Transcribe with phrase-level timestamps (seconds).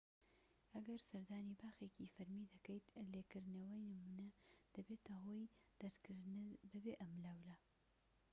[0.75, 4.29] ئەگەر سەردانی باخێکی فەرمی دەکەیت لێکردنەوەی نمونە
[4.75, 5.43] دەبێتە هۆی
[5.81, 7.55] دەرکردنت بەبێ ئەملاولا